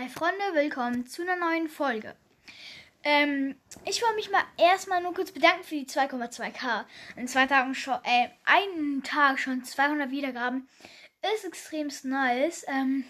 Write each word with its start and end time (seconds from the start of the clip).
Hi 0.00 0.08
Freunde, 0.08 0.42
willkommen 0.54 1.06
zu 1.06 1.20
einer 1.20 1.36
neuen 1.36 1.68
Folge. 1.68 2.16
Ähm, 3.04 3.60
ich 3.84 4.00
wollte 4.00 4.14
mich 4.14 4.30
mal 4.30 4.44
erstmal 4.56 5.02
nur 5.02 5.12
kurz 5.12 5.30
bedanken 5.30 5.62
für 5.62 5.74
die 5.74 5.84
2,2k. 5.84 6.86
In 7.16 7.28
zwei 7.28 7.46
Tagen 7.46 7.74
schon, 7.74 7.98
äh, 8.04 8.30
einen 8.46 9.02
Tag 9.02 9.38
schon 9.38 9.62
200 9.62 10.10
Wiedergaben. 10.10 10.70
Ist 11.34 11.44
extrem 11.44 11.90
nice. 12.04 12.64
Ähm, 12.66 13.04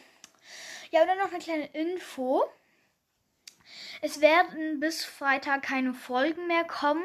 ja, 0.90 1.02
und 1.02 1.06
dann 1.06 1.18
noch 1.18 1.30
eine 1.30 1.38
kleine 1.38 1.66
Info. 1.66 2.42
Es 4.02 4.20
werden 4.20 4.80
bis 4.80 5.04
Freitag 5.04 5.62
keine 5.62 5.94
Folgen 5.94 6.48
mehr 6.48 6.64
kommen, 6.64 7.04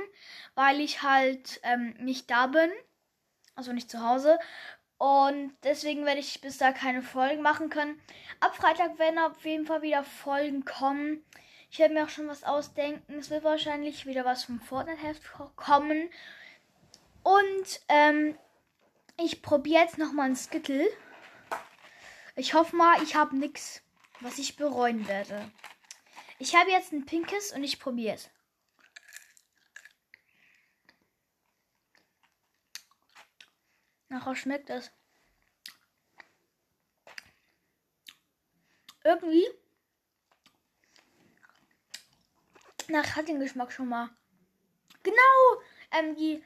weil 0.55 0.81
ich 0.81 1.03
halt 1.03 1.59
ähm, 1.61 1.93
nicht 1.99 2.31
da 2.31 2.47
bin. 2.47 2.71
Also 3.53 3.71
nicht 3.71 3.91
zu 3.91 4.01
Hause. 4.01 4.39
Und 4.97 5.53
deswegen 5.63 6.05
werde 6.05 6.19
ich 6.19 6.39
bis 6.41 6.57
da 6.57 6.71
keine 6.71 7.01
Folgen 7.01 7.41
machen 7.41 7.69
können. 7.69 7.99
Ab 8.39 8.55
Freitag 8.55 8.97
werden 8.97 9.19
auf 9.19 9.43
jeden 9.45 9.65
Fall 9.65 9.81
wieder 9.81 10.03
Folgen 10.03 10.63
kommen. 10.63 11.23
Ich 11.69 11.79
werde 11.79 11.93
mir 11.93 12.05
auch 12.05 12.09
schon 12.09 12.27
was 12.27 12.43
ausdenken. 12.43 13.15
Es 13.15 13.29
wird 13.29 13.43
wahrscheinlich 13.43 14.05
wieder 14.05 14.23
was 14.23 14.45
vom 14.45 14.61
Fortnite-Heft 14.61 15.23
kommen. 15.57 16.09
Und 17.23 17.81
ähm, 17.89 18.37
ich 19.17 19.41
probiere 19.41 19.83
jetzt 19.83 19.97
nochmal 19.97 20.29
ein 20.29 20.35
Skittle. 20.35 20.87
Ich 22.35 22.53
hoffe 22.53 22.75
mal, 22.75 23.01
ich 23.03 23.15
habe 23.15 23.35
nichts, 23.35 23.81
was 24.21 24.37
ich 24.37 24.55
bereuen 24.55 25.07
werde. 25.07 25.51
Ich 26.39 26.55
habe 26.55 26.71
jetzt 26.71 26.91
ein 26.93 27.05
pinkes 27.05 27.51
und 27.51 27.63
ich 27.63 27.79
probiere 27.79 28.15
es. 28.15 28.29
Nachher 34.15 34.33
schmeckt 34.33 34.69
es. 34.69 34.93
Irgendwie. 39.03 39.45
Nach 42.87 43.17
hat 43.17 43.27
den 43.27 43.41
Geschmack 43.41 43.73
schon 43.73 43.89
mal. 43.89 44.09
Genau! 45.03 45.61
Ähm, 45.91 46.15
die 46.15 46.41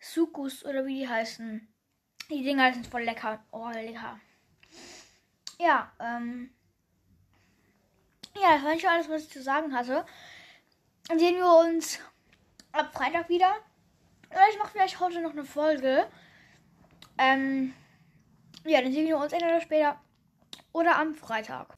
Sukus 0.00 0.64
oder 0.64 0.86
wie 0.86 1.00
die 1.00 1.08
heißen. 1.08 1.68
Die 2.30 2.42
Dinger 2.42 2.72
sind 2.72 2.86
voll 2.86 3.02
lecker. 3.02 3.44
Oh, 3.50 3.68
lecker. 3.68 4.18
Ja, 5.58 5.92
ähm. 6.00 6.54
Ja, 8.40 8.54
das 8.54 8.64
war 8.64 8.72
nicht 8.72 8.88
alles, 8.88 9.10
was 9.10 9.24
ich 9.24 9.30
zu 9.30 9.42
sagen 9.42 9.76
hatte. 9.76 10.06
Dann 11.08 11.18
sehen 11.18 11.36
wir 11.36 11.68
uns 11.68 11.98
ab 12.72 12.94
Freitag 12.94 13.28
wieder. 13.28 13.54
Oder 14.30 14.48
ich 14.50 14.56
mache 14.56 14.72
vielleicht 14.72 14.98
heute 14.98 15.20
noch 15.20 15.32
eine 15.32 15.44
Folge. 15.44 16.10
Ähm, 17.18 17.72
ja, 18.64 18.80
dann 18.80 18.92
sehen 18.92 19.06
wir 19.06 19.16
uns 19.18 19.32
entweder 19.32 19.60
später 19.60 19.96
oder 20.72 20.98
am 20.98 21.14
Freitag. 21.14 21.74